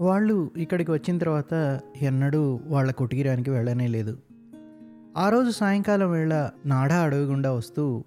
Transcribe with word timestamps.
వాళ్ళు 0.00 0.50
ఇక్కడికి 0.56 0.90
వచ్చిన 0.90 1.18
తర్వాత 1.18 1.80
ఎన్నడూ 2.02 2.60
వాళ్ళ 2.66 2.92
కుటీరానికి 2.92 3.50
వెళ్ళనే 3.50 3.86
లేదు. 3.86 4.18
ఆ 5.16 5.28
రోజు 5.28 5.50
సాయంకాలం 5.50 6.10
వేళ 6.10 6.50
నాడా 6.66 7.02
అడవి 7.02 7.24
గుండా 7.24 7.52
వస్తూ 7.52 8.04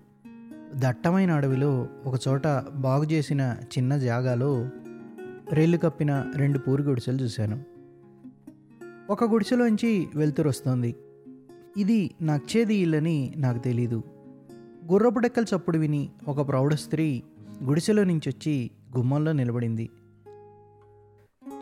దట్టమైన 0.75 1.31
అడవిలో 1.31 1.88
ఒకచోట 2.05 2.48
బాగు 2.75 3.04
చేసిన 3.04 3.55
చిన్న 3.77 3.98
జాగాలో 3.98 4.70
రేళ్ళు 5.54 5.77
కప్పిన 5.77 6.31
రెండు 6.36 6.59
పూరి 6.59 6.84
గుడిసెలు 6.84 7.17
చూశాను. 7.17 7.63
ఒక 9.09 9.23
గుడిసెలోంచి 9.23 10.08
వెలుతురు 10.16 10.49
వస్తోంది. 10.49 10.95
ఇది 11.77 12.12
నచ్చేది 12.21 12.76
ఇల్లని 12.76 13.34
నాకు 13.38 13.59
తెలీదు. 13.59 14.03
గుర్రపు 14.91 15.20
డెక్కల 15.20 15.45
చప్పుడు 15.55 15.77
విని 15.77 16.09
ఒక 16.27 16.48
ప్రౌఢ 16.48 16.73
స్త్రీ 16.73 17.23
గుడిసెలో 17.63 18.03
నుంచి 18.03 18.30
వచ్చి 18.30 18.71
గుమ్మంలో 18.98 19.31
నిలబడింది. 19.31 19.90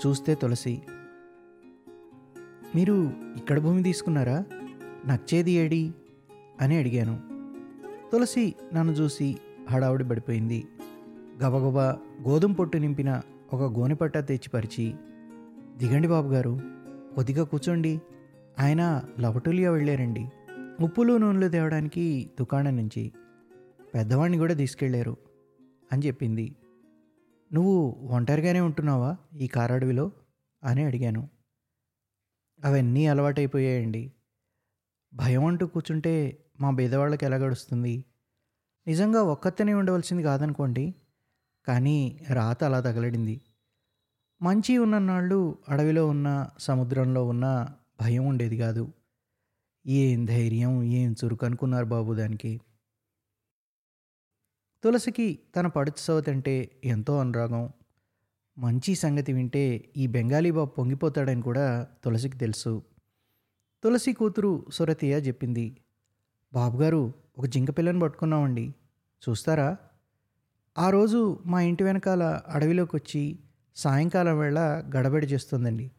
చూస్తే 0.06 0.36
తులసి. 0.36 0.82
మీరు 2.76 3.12
ఇక్కడ 3.38 3.60
భూమి 3.60 3.84
తీసుకున్నారా? 3.84 4.46
నచ్చేది 5.06 5.52
ఏడి? 5.52 5.94
అని 6.62 6.78
అడిగాను. 6.78 7.20
తులసి 8.12 8.56
నన్ను 8.74 8.92
చూసి 8.92 9.38
హడావుడి 9.70 10.04
పడిపోయింది. 10.04 10.68
గబగబా 11.44 11.98
గోధుమ 12.28 12.54
పొట్టు 12.54 12.78
నింపిన 12.78 13.22
ఒక 13.54 13.80
గోనెపట్ట 13.80 14.18
తెచ్చిపరిచి 14.18 14.96
దిగండి 15.78 16.08
బాబు 16.08 16.28
గారు 16.34 16.60
కొద్దిగా 17.16 17.44
కూర్చోండి. 17.44 18.02
ఆయన 18.60 19.04
లవటూలిగా 19.20 19.72
వెళ్ళారండి. 19.72 20.30
ఉప్పులు 20.82 21.18
నూనెలు 21.18 21.50
తేవడానికి 21.52 22.30
దుకాణం 22.40 22.78
నుంచి. 22.78 23.12
పెద్దవాడిని 23.96 24.38
కూడా 24.38 24.54
తీసుకెళ్ళారు 24.54 25.18
అని 25.92 26.08
చెప్పింది. 26.08 26.56
నువ్వు 27.54 27.90
ఒంటరిగానే 28.12 28.60
ఉంటున్నావా 28.60 29.18
ఈ 29.34 29.48
కారడవిలో? 29.48 30.12
అని 30.64 30.84
అడిగాను. 30.84 31.30
అవన్నీ 32.66 33.06
అలవాటైపోయాయండి. 33.08 34.14
భయం 35.14 35.46
అంటూ 35.46 35.68
కూర్చుంటే 35.68 36.44
మా 36.60 36.72
బీదవాళ్ళకి 36.72 37.26
ఎలా 37.26 37.38
గడుస్తుంది? 37.38 38.06
నిజంగా 38.88 39.22
ఒక్కతనే 39.22 39.74
ఉండవలసింది 39.74 40.24
కాదనుకోండి. 40.24 40.96
కానీ 41.68 42.26
రాత 42.34 42.64
అలా 42.64 42.80
తగలడింది. 42.80 43.42
మంచి 44.42 44.78
ఉన్న 44.78 44.98
నాళ్ళు 44.98 45.58
అడవిలో 45.70 46.08
ఉన్న 46.08 46.50
సముద్రంలో 46.60 47.28
ఉన్న 47.28 47.68
భయం 48.02 48.26
ఉండేది 48.26 48.58
కాదు. 48.58 48.94
ఏం 49.88 50.26
ధైర్యం 50.26 50.84
ఏం 50.84 51.16
చురుకు 51.26 51.46
అనుకున్నారు 51.46 51.86
బాబు 51.86 52.14
దానికి. 52.14 52.62
తులసికి 54.88 55.40
తన 55.56 55.68
పడుచు 55.68 56.02
సవతంటే 56.02 56.70
ఎంతో 56.84 57.20
అనురాగం. 57.20 57.70
మంచి 58.58 58.96
సంగతి 58.96 59.34
వింటే 59.34 59.90
ఈ 59.98 60.08
బెంగాలీ 60.08 60.52
బాబు 60.52 60.70
పొంగిపోతాడని 60.70 61.42
కూడా 61.42 61.88
తులసికి 62.04 62.38
తెలుసు. 62.38 62.84
తులసి 63.84 64.14
కూతురు 64.14 64.66
సురతియ 64.74 65.18
చెప్పింది 65.18 65.78
బాబుగారు 66.54 67.14
ఒక 67.38 67.46
జింక 67.46 67.78
పిల్లని 67.78 68.00
పట్టుకున్నామండి. 68.00 68.74
చూస్తారా? 69.30 69.78
ఆ 70.78 70.90
రోజు 70.90 71.40
మా 71.46 71.62
ఇంటి 71.62 71.84
వెనకాల 71.84 72.42
అడవిలోకి 72.48 72.96
వచ్చి 72.96 73.40
సాయంకాలం 73.76 74.40
వేళ 74.40 74.60
గడబడి 74.98 75.28
చేస్తుందండి. 75.28 75.92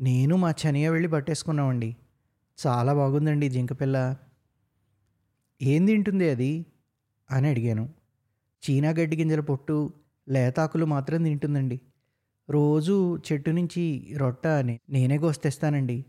నేను 0.00 0.36
మా 0.36 0.50
చనియ 0.50 0.88
వెళ్ళి 0.88 1.08
పట్టేసుకున్నామండి. 1.08 1.96
చాలా 2.66 2.94
బాగుందండి 2.94 3.48
జింకపిల్ల 3.48 4.16
ఏం 5.62 5.86
తింటుంది 5.86 6.30
అది? 6.30 6.66
అని 7.30 7.48
అడిగాను. 7.48 7.97
చీనా 8.58 8.88
గడ్డి 8.90 9.16
గింజల 9.16 9.40
పొట్టు 9.40 9.90
లేతాకులు 10.28 10.86
మాత్రం 10.86 11.22
తింటుందండి. 11.22 11.80
రోజు 12.50 13.16
చెట్టు 13.16 13.50
నుంచి 13.50 14.14
రొట్ట 14.16 14.46
నే- 14.46 14.78
నేనే 14.90 15.18
కోస్తేస్తానండి 15.18 16.04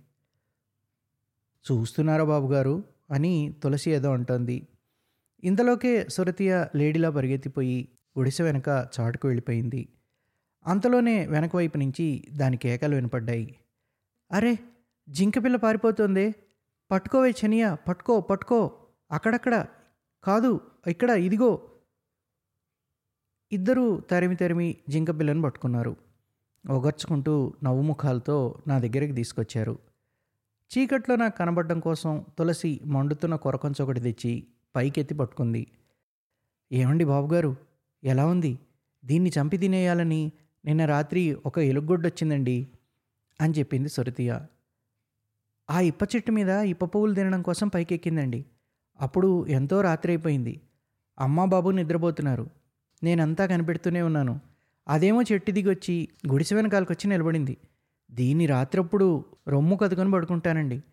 చూస్తున్నారా 1.71 2.23
బాబుగారు? 2.23 2.83
అని 3.11 3.53
తులసి 3.63 3.91
ఏదో 3.91 4.13
అంటోంది. 4.13 4.67
ఇంతలోకే 5.43 6.05
సురతియ 6.09 6.65
లేడీలా 6.75 7.09
పరిగెత్తిపోయి 7.09 7.87
గుడిసె 8.17 8.43
వెనక 8.43 8.87
చాటుకు 8.99 9.27
వెళ్ళిపోయింది. 9.27 9.89
అంతలోనే 10.67 11.27
వెనక 11.27 11.55
వైపు 11.55 11.77
నుంచి 11.77 12.27
దాని 12.31 12.57
కేకలు 12.57 12.95
వినపడ్డాయి. 12.95 13.55
అరే 14.31 14.59
జింకపిల్ల 15.09 15.55
పారిపోతుందే. 15.55 16.35
పట్టుకోవే 16.91 17.33
చనియా 17.45 17.75
పట్టుకో 17.75 18.21
పట్టుకో. 18.21 18.71
అక్కడక్కడ. 19.11 19.65
కాదు 20.23 20.59
ఇక్కడ 20.87 21.09
ఇదిగో. 21.09 21.71
ఇద్దరూ 23.51 23.99
తరిమి 23.99 24.35
తరిమి 24.35 24.77
జింక 24.89 25.19
పిల్లను 25.19 25.41
పట్టుకున్నారు. 25.41 25.95
ఒగర్చుకుంటూ 26.69 27.53
నవ్వు 27.63 27.81
ముఖాలతో 27.81 28.55
నా 28.67 28.79
దగ్గరికి 28.79 29.13
తీసుకొచ్చారు. 29.13 29.79
చీకట్లో 30.71 31.15
నాకు 31.15 31.37
కనబడడం 31.37 31.79
కోసం 31.79 32.25
తులసి 32.39 32.79
మండుతున్న 32.85 33.35
కొరకంచ 33.35 33.81
ఒకటి 33.81 33.99
తెచ్చి 33.99 34.47
పైకెత్తి 34.75 35.15
పట్టుకుంది. 35.15 35.67
ఏమండి 36.71 37.05
బాబుగారు? 37.05 37.55
ఎలా 38.03 38.25
ఉంది? 38.25 38.59
దీన్ని 39.05 39.31
చంపి 39.41 39.57
తినేయాలని 39.57 40.31
నిన్న 40.65 40.85
రాత్రి 40.85 41.37
ఒక 41.45 41.59
ఎలుగొడ్డొచ్చిందండి 41.59 42.67
అని 43.41 43.53
చెప్పింది 43.53 43.89
సురతియ. 43.89 44.39
ఆ 45.69 45.79
ఇప్ప 45.79 46.03
చెట్టు 46.03 46.31
మీద 46.31 46.49
ఇప్ప 46.49 46.85
పువ్వులు 46.85 47.13
తినడం 47.13 47.41
కోసం 47.41 47.67
పైకెక్కిందండి. 47.67 48.45
అప్పుడు 49.01 49.47
ఎంతో 49.47 49.81
రాత్రి 49.81 50.11
అయిపోయింది. 50.11 50.61
అమ్మా 51.19 51.45
బాబు 51.45 51.69
నిద్రపోతున్నారు. 51.69 52.58
నేనంతా 53.03 53.45
కనిపెడుతూనే 53.45 54.01
ఉన్నాను. 54.01 54.39
అదేమో 54.87 55.21
చెట్టు 55.21 55.51
దిగొచ్చి 55.51 56.07
గుడిసె 56.31 56.55
వెనకాలకు 56.55 56.93
వచ్చి 56.93 57.09
నిలబడింది. 57.09 57.57
దీన్ని 58.11 58.45
రాత్రప్పుడు 58.45 59.25
రొమ్ము 59.47 59.75
కదుకొని 59.75 60.11
పడుకుంటానండి. 60.11 60.83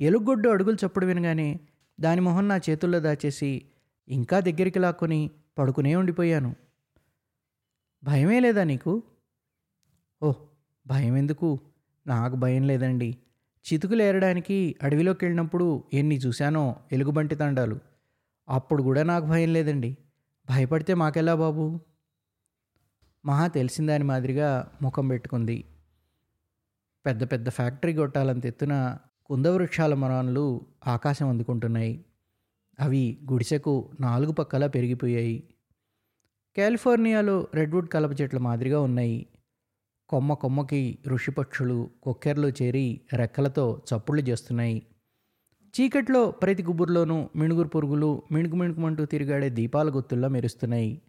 ఎలుగొడ్డు 0.00 0.48
అడుగులు 0.48 0.86
చప్పుడు 0.86 1.06
వినగానే 1.06 1.60
దాని 2.00 2.20
మొహం 2.20 2.48
నా 2.48 2.56
చేతుల్లో 2.56 3.00
దాచేసి 3.00 3.62
ఇంకా 4.08 4.40
దగ్గరికి 4.40 4.78
లాక్కొని 4.78 5.30
పడుకునే 5.58 5.96
ఉండిపోయాను. 5.96 6.54
భయమే 8.04 8.40
లేదా 8.40 8.64
నీకు? 8.64 9.02
ఓహ్ 10.22 10.36
భయం 10.86 11.16
ఎందుకు 11.16 11.60
నాకు 12.06 12.36
భయం 12.36 12.62
లేదండి. 12.62 13.16
చితుకులేరడానికి 13.72 14.74
అడవిలోకి 14.82 15.24
వెళ్ళినప్పుడు 15.24 15.84
ఎన్ని 15.92 16.16
చూశానో 16.16 16.76
ఎలుగుబంటి 16.92 17.34
తండాలు. 17.34 17.78
అప్పుడు 18.48 18.82
కూడా 18.82 19.02
నాకు 19.02 19.26
భయం 19.26 19.52
లేదండి. 19.52 19.96
భయపడితే 20.50 20.94
మాకెలా 20.94 21.34
బాబు? 21.34 21.80
మహా 23.24 23.46
తెలిసిన 23.46 23.86
దాని 23.86 24.04
మాదిరిగా 24.04 24.72
ముఖం 24.82 25.08
పెట్టుకుంది. 25.08 25.64
పెద్ద 27.06 27.32
పెద్ద 27.32 27.48
ఫ్యాక్టరీ 27.48 27.94
గొట్టాలంత 27.94 28.46
ఎత్తున 28.46 28.98
కుందవృక్షాల 29.26 29.94
మరాన్లు 29.94 30.66
ఆకాశం 30.86 31.28
అందుకుంటున్నాయి. 31.28 32.04
అవి 32.80 33.18
గుడిసెకు 33.32 33.90
నాలుగు 34.00 34.32
పక్కలా 34.32 34.66
పెరిగిపోయాయి. 34.66 35.54
కాలిఫోర్నియాలో 36.58 37.48
రెడ్వుడ్ 37.54 37.88
కలప 37.88 38.20
చెట్ల 38.20 38.38
మాదిరిగా 38.38 38.80
ఉన్నాయి. 38.80 39.26
కొమ్మ 40.08 40.32
కొమ్మకి 40.32 40.98
ఋషిపక్షులు 41.06 41.90
కొక్కెర్లు 42.02 42.48
చేరి 42.48 43.00
రెక్కలతో 43.12 43.82
చప్పుళ్ళు 43.94 44.22
చేస్తున్నాయి. 44.22 44.86
చీకట్లో 45.80 46.30
ప్రతి 46.30 46.62
గుబుర్లోనూ 46.62 47.28
మిణుగురు 47.36 47.68
పురుగులు 47.68 48.22
మిణుకు 48.32 48.56
మిణుకుమంటూ 48.56 49.04
తిరిగాడే 49.04 49.48
దీపాల 49.50 49.88
గుత్తుల్లా 49.88 50.28
మెరుస్తున్నాయి. 50.28 51.02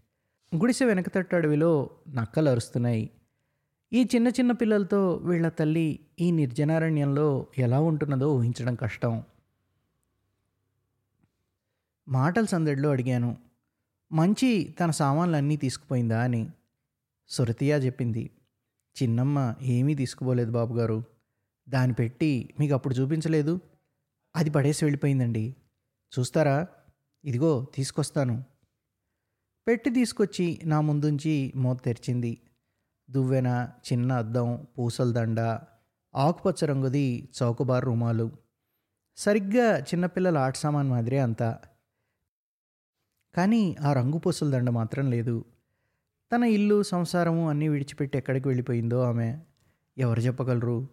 గుడిసె 0.55 0.85
వెనకతట్టు 0.85 1.35
అడవిలో 1.35 1.89
నక్కలు 2.13 2.49
అరుస్తున్నాయి. 2.49 3.09
ఈ 3.93 4.03
చిన్న 4.15 4.27
చిన్న 4.27 4.51
పిల్లలతో 4.51 5.13
వీళ్ళ 5.13 5.49
తల్లి 5.49 5.99
ఈ 6.19 6.31
నిర్జనారణ్యంలో 6.31 7.47
ఎలా 7.57 7.79
ఉంటున్నదో 7.79 8.35
ఊహించడం 8.35 8.75
కష్టం. 8.75 9.23
మాటల 12.07 12.45
సందడిలో 12.45 12.89
అడిగాను. 12.89 13.37
మంచి 14.11 14.75
తన 14.79 14.91
సామాన్లన్నీ 14.91 15.56
తీసుకుపోయిందా? 15.56 16.21
అని. 16.21 16.47
సురతియా 17.29 17.77
చెప్పింది. 17.77 18.29
చిన్నమ్మ 19.03 19.53
ఏమీ 19.61 19.95
తీసుకుపోలేదు 19.95 20.51
బాబుగారు. 20.51 21.03
దాన్ని 21.69 21.94
పెట్టి 21.94 22.53
మీకు 22.59 22.73
అప్పుడు 22.73 22.94
చూపించలేదు. 22.94 23.59
అది 24.35 24.49
పడేసి 24.49 24.85
వెళ్ళిపోయిందండి. 24.85 25.55
చూస్తారా? 26.19 26.67
ఇదిగో 27.25 27.67
తీసుకొస్తాను. 27.75 28.43
పెట్టి 29.67 29.89
తీసుకొచ్చి 29.89 30.61
నా 30.65 30.81
ముందుంచి 30.81 31.53
మూత 31.55 31.83
తెరిచింది. 31.83 32.41
దువ్వెన 33.11 33.69
చిన్న 33.91 34.13
అద్దం 34.13 34.67
పూసల 34.77 35.11
దండ 35.11 35.39
ఆకుపచ్చ 36.15 36.65
రంగుది 36.65 37.29
చౌకబారు 37.41 37.85
రుమాలు. 37.85 38.31
సరిగ్గా 39.17 39.79
చిన్నపిల్లల 39.79 40.37
ఆట 40.37 40.55
సామాన్ 40.55 40.89
మాదిరే 40.89 41.19
అంతా. 41.19 41.59
కానీ 43.35 43.75
ఆ 43.81 43.93
రంగు 43.93 44.17
పూసల 44.17 44.51
దండ 44.51 44.69
మాత్రం 44.69 45.11
లేదు. 45.11 45.45
తన 46.35 46.43
ఇల్లు 46.43 46.83
సంసారము 46.83 47.49
అన్నీ 47.49 47.67
విడిచిపెట్టి 47.67 48.17
ఎక్కడికి 48.17 48.47
వెళ్ళిపోయిందో 48.47 49.01
ఆమె. 49.01 49.39
ఎవరు 49.97 50.19
చెప్పగలరు? 50.19 50.87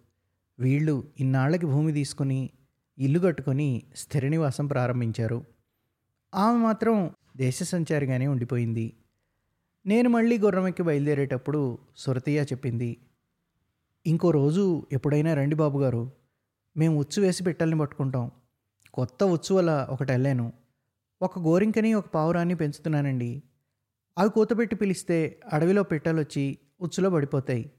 వీళ్ళు 0.59 1.11
ఇన్నాళ్ళకి 1.19 1.65
భూమి 1.65 1.93
తీసుకొని 1.93 2.49
ఇల్లు 2.97 3.19
కట్టుకొని 3.19 3.83
స్థిర 3.95 4.27
నివాసం 4.27 4.67
ప్రారంభించారు. 4.67 5.45
ఆమె 6.35 6.57
మాత్రం 6.57 7.11
దేశ 7.37 7.63
సంచారిగానే 7.63 8.27
ఉండిపోయింది. 8.27 8.93
నేను 9.85 10.09
మళ్ళీ 10.09 10.37
గుర్రమెక్కి 10.37 10.83
బయలుదేరేటప్పుడు 10.83 11.77
సురతయ్య 11.97 12.41
చెప్పింది 12.41 12.97
ఇంకో 14.07 14.31
రోజు 14.31 14.87
ఎప్పుడైనా 14.91 15.33
రండి 15.33 15.55
బాబు 15.55 15.79
గారు 15.79 16.11
మేము 16.77 16.99
ఉచ్చు 16.99 17.21
వేసి 17.21 17.43
పెట్టాలని 17.43 17.79
పట్టుకుంటాం. 17.79 18.31
కొత్త 18.93 19.23
ఉచ్చు 19.23 19.55
వల్ల 19.55 19.87
ఒకటి 19.89 20.11
వెళ్ళాను 20.11 20.53
ఒక 21.21 21.39
గోరింకని 21.39 21.93
ఒక 21.93 22.07
పావురాన్ని 22.07 22.55
పెంచుతున్నానండి. 22.55 23.43
అవి 24.17 24.29
కూతపెట్టి 24.29 24.75
పిలిస్తే 24.75 25.39
అడవిలో 25.53 25.83
పెట్టెలొచ్చి 25.83 26.57
ఉచ్చులో 26.81 27.09
పడిపోతాయి. 27.09 27.71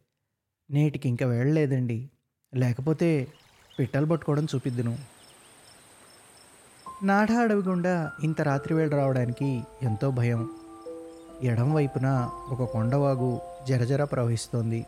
నేటికి 0.71 1.09
ఇంకా 1.09 1.27
వెళ్ళలేదండి. 1.27 2.11
లేకపోతే 2.55 3.29
పిట్టలు 3.79 4.07
పట్టుకోవడం 4.07 4.45
చూపిద్దును 4.45 4.99
నాడా 7.03 7.41
అడవి 7.41 7.63
గుండా 7.63 8.13
ఇంత 8.25 8.43
రాత్రివేళ 8.43 8.89
రావడానికి 8.89 9.63
ఎంతో 9.83 10.11
భయం. 10.11 10.51
ఎడం 11.43 11.75
వైపున 11.75 12.31
ఒక 12.51 12.71
కొండవాగు 12.71 13.41
జరజర 13.69 14.05
ప్రవహిస్తోంది. 14.05 14.87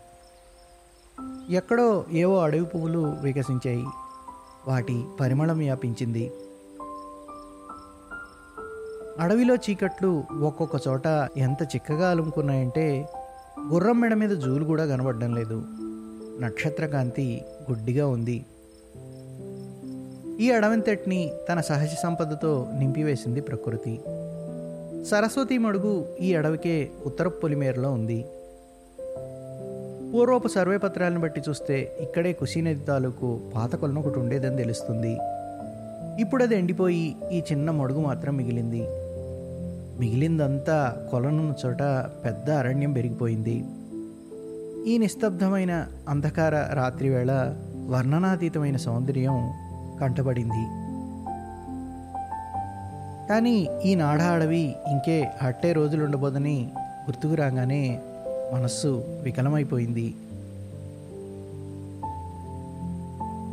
ఎక్కడో 1.48 2.04
ఏవో 2.10 2.38
అడవి 2.38 2.64
పువ్వులు 2.64 3.16
వికసించాయి. 3.22 3.84
వాటి 4.68 5.04
పరిమళం 5.20 5.58
వ్యాపించింది. 5.58 6.32
అడవిలో 9.20 9.54
చీకట్లు 9.54 10.24
ఒక్కొక్క 10.40 10.88
చోట 10.88 11.06
ఎంత 11.36 11.62
చిక్కగా 11.62 12.10
అలుముకున్నాయంటే 12.10 13.08
గుర్రం 13.60 14.00
మెడ 14.00 14.14
మీద 14.14 14.30
జూలు 14.30 14.64
కూడా 14.64 14.86
కనబడడం 14.86 15.34
లేదు. 15.34 15.64
నక్షత్రకాంతి 16.40 17.44
గుడ్డిగా 17.70 18.08
ఉంది. 18.08 18.46
ఈ 20.40 20.50
అడవంతటిని 20.50 21.32
తన 21.48 21.60
సహజ 21.60 21.88
సంపదతో 22.02 22.68
నింపివేసింది 22.78 23.40
ప్రకృతి. 23.40 24.00
సరస్వతి 25.04 25.58
మడుగు 25.58 26.06
ఈ 26.20 26.34
అడవికే 26.34 26.90
ఉత్తర 27.06 27.28
పొలిమేరలో 27.28 27.92
ఉంది. 27.92 28.24
పూర్వపు 30.14 30.48
సర్వే 30.48 30.76
పత్రాలను 30.76 31.20
బట్టి 31.20 31.42
చూస్తే 31.48 31.96
ఇక్కడే 32.00 32.32
కుషీనది 32.32 32.84
తాలూకు 32.84 33.40
పాత 33.54 33.76
కొలను 33.76 34.00
ఒకటి 34.00 34.18
ఉండేదని 34.18 34.56
తెలుస్తుంది. 34.56 35.18
ఇప్పుడు 36.20 36.42
అది 36.42 36.56
ఎండిపోయి 36.56 37.16
ఈ 37.32 37.38
చిన్న 37.38 37.70
మడుగు 37.70 38.00
మాత్రం 38.00 38.36
మిగిలింది. 38.36 38.82
మిగిలిందంతా 39.98 41.08
కొలనున్న 41.10 41.54
చోట 41.66 41.82
పెద్ద 42.24 42.50
అరణ్యం 42.50 42.92
పెరిగిపోయింది. 42.92 43.64
ఈ 44.90 44.98
నిస్తబ్దమైన 44.98 45.86
అంధకార 46.08 46.68
రాత్రివేళ 46.72 47.56
వర్ణనాతీతమైన 47.88 48.76
సౌందర్యం 48.76 49.65
కంటబడింది. 50.00 50.64
కానీ 53.28 53.68
ఈ 53.84 53.94
నాడ 53.94 54.22
అడవి 54.22 54.74
ఇంకే 54.90 55.30
అట్టే 55.42 55.72
రోజులుండబోదని 55.72 56.70
గుర్తుకు 56.76 57.34
రాగానే 57.34 58.00
మనస్సు 58.52 59.04
వికలమైపోయింది. 59.22 60.14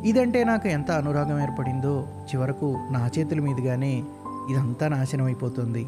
ఇదంటే 0.10 0.44
నాకు 0.44 0.68
ఎంత 0.68 0.92
అనురాగం 0.92 1.42
ఏర్పడిందో 1.42 2.08
చివరకు 2.30 2.78
నా 2.92 3.10
చేతుల 3.20 3.40
మీదుగానే 3.40 4.04
ఇదంతా 4.52 4.88
నాశనం 4.88 5.26
అయిపోతుంది 5.26 5.84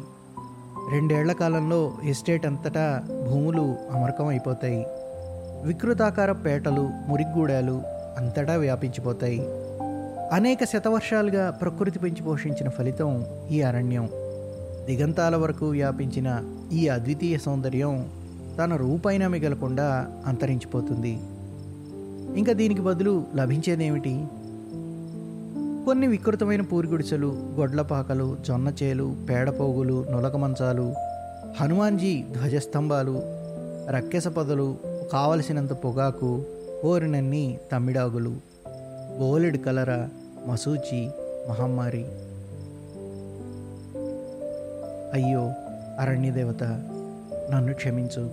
రెండేళ్ళ 0.92 1.32
కాలంలో 1.32 1.92
ఎస్టేట్ 2.04 2.46
అంతటా 2.46 3.02
భూములు 3.30 3.76
అమరకం 3.92 4.26
అయిపోతాయి 4.26 4.86
వికృతాకార 5.64 6.32
పేటలు 6.32 6.90
మురిగ్గూడాలు 7.08 7.82
అంతటా 8.18 8.56
వ్యాపించిపోతాయి. 8.56 9.40
అనేక 10.32 10.64
శతవర్షాలుగా 10.64 11.50
ప్రకృతి 11.50 11.98
పెంచి 11.98 12.22
పోషించిన 12.22 12.68
ఫలితం 12.68 13.24
ఈ 13.50 13.62
అరణ్యం. 13.62 14.08
దిగంతాల 14.86 15.36
వరకు 15.36 15.68
వ్యాపించిన 15.68 16.40
ఈ 16.72 16.88
అద్వితీయ 16.88 17.38
సౌందర్యం 17.38 18.08
తన 18.58 18.76
రూపైన 18.76 19.26
మిగలకుండా 19.26 20.06
అంతరించిపోతుంది. 20.26 21.18
ఇంకా 22.38 22.52
దీనికి 22.52 22.80
బదులు 22.80 23.24
లభించేదేమిటి? 23.36 24.26
కొన్ని 25.86 26.06
వికృతమైన 26.06 26.60
పూరిగుడిసెలు 26.60 27.26
గొడ్లపాకలు 27.26 28.36
జొన్నచేలు 28.48 29.16
పేడపోగులు 29.30 30.06
నులక 30.10 30.36
మంచాలు 30.36 30.94
హనుమాన్జీ 31.60 32.24
ధ్వజస్తంభాలు 32.32 33.22
రక్కెస 33.90 34.28
పొదలు 34.28 34.76
కావలసినంత 35.12 35.72
పొగాకు 35.72 36.44
ఓరినన్ని 36.84 37.58
తమ్మిడాగులు 37.72 38.55
బోలెడు 39.20 39.58
కలరా 39.58 40.08
మసూచి 40.46 41.10
మహమ్మారి. 41.48 42.04
అయ్యో 45.12 45.52
అరణ్యదేవత 46.00 46.62
నన్ను 47.52 47.74
క్షమించు. 47.74 48.30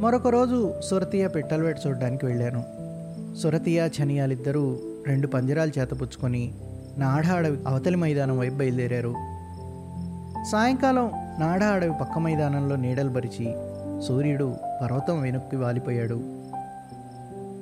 మరొక 0.00 0.28
రోజు 0.28 0.72
సురతియ 0.80 1.28
పెట్టలవేట 1.28 1.76
చూడడానికి 1.86 2.26
వెళ్ళాను. 2.26 2.64
సురతీయ 3.36 3.88
చనియాలిద్దరూ 4.02 4.78
రెండు 5.06 5.26
పంజరాలు 5.26 5.72
చేతపుచ్చుకొని 5.78 6.54
నాఢ 6.98 7.26
అడవి 7.26 7.58
అవతలి 7.66 7.96
మైదానం 7.96 8.38
వైపు 8.38 8.54
బయలుదేరారు. 8.54 9.14
సాయంకాలం 10.52 11.10
నాడ 11.38 11.64
అడవి 11.64 11.92
పక్క 12.00 12.18
మైదానంలో 12.18 12.76
నీడలు 12.76 13.10
పరిచి 13.10 13.54
సూర్యుడు 14.02 14.54
పర్వతం 14.82 15.20
వెనక్కి 15.20 15.56
వాలిపోయాడు. 15.56 16.43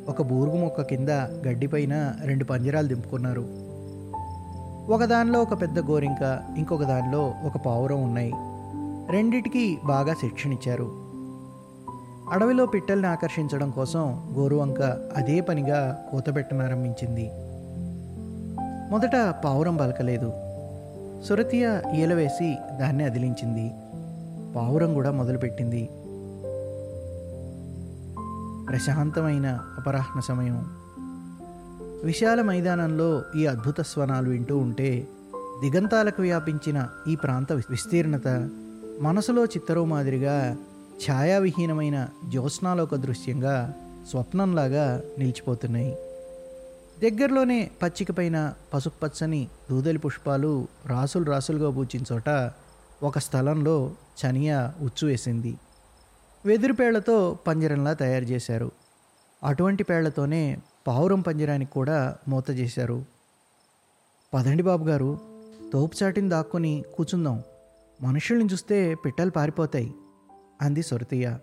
ఒక 0.08 0.22
బూరుగు 0.22 0.56
మొక్క 0.56 0.82
కింద 0.82 1.08
గడ్డిపైన 1.49 2.12
రెండు 2.25 2.44
పంజరాలు 2.44 2.88
దింపుకున్నారు. 2.88 3.46
ఒకదానిలో 4.93 5.43
ఒక 5.43 5.62
పెద్ద 5.62 5.78
గోరింక 5.78 6.40
ఇంకొక 6.56 6.82
దానిలో 6.82 7.34
ఒక 7.44 7.56
పావురం 7.56 8.04
ఉన్నాయి. 8.04 8.32
రెండిటికి 9.12 9.78
బాగా 9.87 10.14
శిక్షణ 10.14 10.52
ఇచ్చారు 10.52 10.84
అడవిలో 12.31 12.66
పిట్టల్ని 12.66 13.08
ఆకర్షించడం 13.08 13.70
కోసం 13.70 14.34
గోరువంక 14.38 14.82
అదే 15.16 15.40
పనిగా 15.40 16.05
కూతబెట్టనారంభించింది 16.12 17.31
మొదట 18.90 19.16
పావురం 19.44 19.76
పలకలేదు. 19.76 20.32
సురతియ 21.25 21.81
ఈలవేసి 21.94 22.56
దాన్ని 22.81 23.05
అదిలించింది. 23.05 23.72
పావురం 24.56 24.94
కూడా 24.94 25.10
మొదలుపెట్టింది. 25.10 25.88
ప్రశాంతమైన 28.69 29.59
అపరాహ్న 29.79 30.20
సమయం. 30.20 30.79
విశాల 32.05 32.43
మైదానంలో 32.43 33.23
ఈ 33.37 33.47
అద్భుత 33.47 33.81
స్వనాలు 33.81 34.31
వింటూ 34.31 34.59
ఉంటే 34.59 35.09
దిగంతాలకు 35.61 36.23
వ్యాపించిన 36.23 36.88
ఈ 37.09 37.17
ప్రాంత 37.17 37.53
విస్తీర్ణత 37.53 38.50
మనసులో 39.00 39.44
చిత్తరు 39.44 39.84
మాదిరిగా 39.84 40.56
ఛాయావిహీనమైన 41.10 42.08
జ్యోత్స్నాలోక 42.29 42.94
దృశ్యంగా 42.94 43.75
స్వప్నంలాగా 44.10 45.01
నిలిచిపోతున్నాయి. 45.19 45.96
దగ్గరలోనే 47.03 47.70
పచ్చికపైన 47.82 48.53
పసుపచ్చని 48.75 49.48
దూదలి 49.70 49.98
పుష్పాలు 49.98 50.69
రాసులు 50.86 51.25
రాసులుగా 51.25 51.70
పూచిన 51.70 52.03
చోట 52.13 52.51
ఒక 53.03 53.19
స్థలంలో 53.19 53.91
చనియా 54.27 54.75
ఉచ్చు 54.81 55.06
వేసింది. 55.08 55.58
వెదురు 56.46 56.72
పేళ్ళతో 56.72 57.39
పంజరంలా 57.46 57.93
తయారు 57.93 58.25
చేశారు. 58.25 58.72
అటువంటి 59.44 59.84
పేళ్ళతోనే 59.84 60.58
పావురం 60.87 61.20
పంజరానికి 61.20 61.70
కూడా 61.70 62.17
మూత 62.29 62.51
చేశారు. 62.51 63.05
పదండి 64.34 64.63
బాబు 64.63 64.89
గారు 64.89 65.19
తోపుచాటిని 65.72 66.29
దాక్కుని 66.29 66.84
కూర్చుందాం. 66.94 67.43
మనుషుల్ని 68.03 68.46
చూస్తే 68.53 68.94
పిట్టలు 68.94 69.31
పారిపోతాయి 69.31 69.94
అంది 70.63 70.82
సొరతయ్య. 70.82 71.39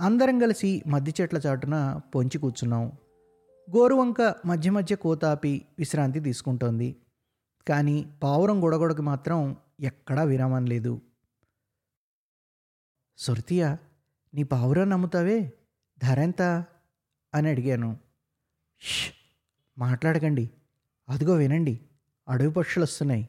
అందరం 0.00 0.38
కలిసి 0.38 0.82
మద్ది 0.86 1.14
చెట్ల 1.20 1.38
చాటున 1.38 2.00
పొంచి 2.14 2.38
కూర్చున్నాం. 2.38 2.92
గోరువంక 3.76 4.34
మధ్య 4.46 4.70
మధ్య 4.70 4.96
కోతాపి 4.96 5.66
విశ్రాంతి 5.78 6.20
తీసుకుంటోంది. 6.20 6.96
కానీ 7.68 8.06
పావురం 8.22 8.64
గొడగొడకి 8.64 9.02
మాత్రం 9.02 9.56
ఎక్కడా 9.80 10.22
విరామం 10.22 10.66
లేదు. 10.66 11.00
సొరతయ్య 13.18 13.76
నీ 14.34 14.42
పావురం 14.42 14.90
నమ్ముతావే? 14.90 15.52
ధర 16.02 16.20
ఎంత 16.20 16.64
అని 17.34 17.48
అడిగాను. 17.48 17.98
ష్! 18.80 19.10
మాట్లాడకండి. 19.78 20.50
అదిగో 21.08 21.34
వినండి. 21.34 21.80
అడవి 22.28 22.50
పక్షులు 22.50 22.84
వస్తున్నాయి. 22.84 23.28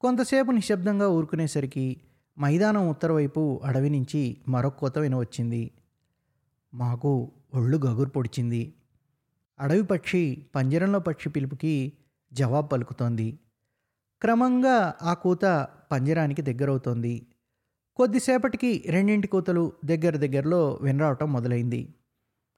కొంతసేపు 0.00 0.50
నిశ్శబ్దంగా 0.50 1.08
ఊరుకునేసరికి 1.08 2.00
మైదానం 2.38 2.88
ఉత్తరవైపు 2.88 3.60
అడవి 3.64 3.90
నుంచి 3.90 4.36
మరొక 4.48 4.76
కోత 4.78 4.98
వినవచ్చింది. 4.98 5.70
మాకు 6.74 7.32
ఒళ్ళు 7.54 7.76
గగురు 7.76 8.10
పొడిచింది. 8.10 8.74
అడవి 9.60 9.82
పక్షి 9.82 10.46
పంజరంలో 10.54 10.98
పక్షి 10.98 11.28
పిలుపుకి 11.28 11.92
జవాబు 12.32 12.66
పలుకుతోంది. 12.66 13.38
క్రమంగా 14.22 14.94
ఆ 15.02 15.14
కూత 15.14 15.68
పంజరానికి 15.92 16.42
దగ్గరవుతోంది. 16.42 17.26
కొద్దిసేపటికి 17.96 18.84
రెండింటి 18.88 19.28
కూతలు 19.28 19.72
దగ్గర 19.84 20.16
దగ్గరలో 20.16 20.78
వినరావటం 20.82 21.32
మొదలైంది. 21.32 21.94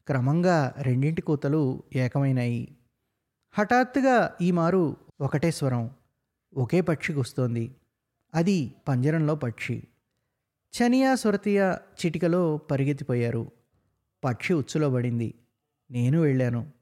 క్రమంగా 0.06 0.74
రెండింటి 0.82 1.22
కూతలు 1.22 1.82
ఏకమైనాయి. 1.96 2.76
హఠాత్తుగా 3.52 4.36
ఈ 4.40 4.50
మారు 4.50 4.96
ఒకటే 5.20 5.50
స్వరం 5.50 5.90
ఒకే 6.54 6.80
పక్షికి 6.80 7.18
వస్తోంది 7.18 7.76
అది 8.34 8.74
పంజరంలో 8.88 9.34
పక్షి. 9.34 9.82
చనియా 10.78 11.14
సొరతియా 11.14 11.78
చిటికలో 12.06 12.56
పరిగెత్తిపోయారు. 12.56 13.50
పక్షి 14.24 14.54
ఉచ్చులో 14.54 14.90
పడింది. 14.90 15.34
నేను 15.90 16.20
వెళ్ళాను. 16.20 16.72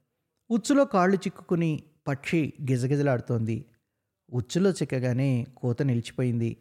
ఉచ్చులో 0.51 0.85
కాళ్ళు 0.85 1.17
చిక్కుకుని 1.17 1.83
పక్షి 2.07 2.53
గిజగిజలాడుతోంది. 2.61 3.65
ఉచ్చులో 4.33 4.69
చిక్కగానే 4.69 5.47
కోత 5.57 5.81
నిలిచిపోయింది. 5.81 6.57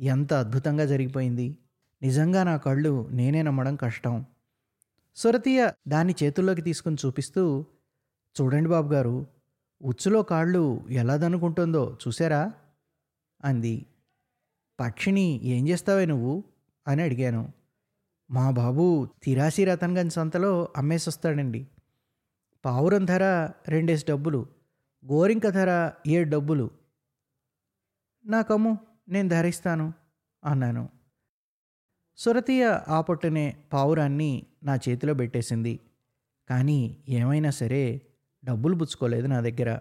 ఎంత 0.00 0.32
అద్భుతంగా 0.32 0.84
జరిగిపోయింది. 0.84 1.56
నిజంగా 2.02 2.42
నా 2.42 2.56
కళ్ళు 2.56 3.08
నేనే 3.10 3.42
నమ్మడం 3.42 3.76
కష్టం. 3.76 4.24
సురతీయ 5.16 5.70
దాన్ని 5.88 6.14
చేతుల్లోకి 6.22 6.62
తీసుకుని 6.62 6.96
చూపిస్తూ 7.06 7.64
చూడండి 8.40 8.68
బాబు 8.70 8.92
గారు 8.92 9.26
ఉచ్చులో 9.82 10.22
కాళ్ళు 10.22 10.86
ఎలాదనుకుంటుందో 10.90 11.98
చూసారా 12.06 12.52
అంది. 13.44 13.86
పక్షిని 14.80 15.40
ఏం 15.44 15.68
చేస్తావే 15.68 16.06
నువ్వు? 16.06 16.44
అని 16.88 17.02
అడిగాను. 17.02 17.52
మా 18.30 18.50
బాబు 18.50 19.08
తిరాసి 19.22 19.64
రతన్గంజ్ 19.64 20.12
సంతలో 20.12 20.68
అమ్మేసొస్తాడండి. 20.76 21.66
పావురం 22.64 23.04
ధర 23.04 23.50
రెండేసి 23.68 24.06
డబ్బులు 24.08 24.46
గోరింక 25.12 25.48
ధర 25.48 25.92
ఏడు 26.06 26.30
డబ్బులు. 26.30 26.70
నాకమ్ము 28.26 28.78
నేను 29.08 29.28
ధరిస్తాను 29.28 29.92
అన్నాను. 30.44 30.88
సురతీయ 32.16 32.78
ఆ 32.88 33.00
పావురాన్ని 33.72 34.46
నా 34.62 34.78
చేతిలో 34.88 35.14
పెట్టేసింది. 35.14 35.80
కానీ 36.50 37.04
ఏమైనా 37.08 37.50
సరే 37.50 38.02
డబ్బులు 38.44 38.74
పుచ్చుకోలేదు 38.74 39.26
నా 39.26 39.40
దగ్గర. 39.40 39.80